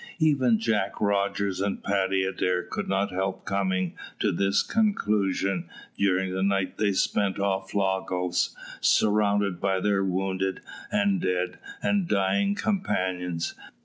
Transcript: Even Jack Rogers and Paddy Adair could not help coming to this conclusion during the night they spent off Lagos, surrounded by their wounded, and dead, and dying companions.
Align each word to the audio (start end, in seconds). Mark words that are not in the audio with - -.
Even 0.17 0.57
Jack 0.57 0.99
Rogers 0.99 1.61
and 1.61 1.83
Paddy 1.83 2.23
Adair 2.23 2.63
could 2.63 2.89
not 2.89 3.11
help 3.11 3.45
coming 3.45 3.95
to 4.17 4.31
this 4.31 4.63
conclusion 4.63 5.69
during 5.95 6.33
the 6.33 6.41
night 6.41 6.79
they 6.79 6.91
spent 6.91 7.37
off 7.37 7.75
Lagos, 7.75 8.55
surrounded 8.79 9.61
by 9.61 9.79
their 9.79 10.03
wounded, 10.03 10.61
and 10.91 11.21
dead, 11.21 11.59
and 11.83 12.07
dying 12.07 12.55
companions. 12.55 13.53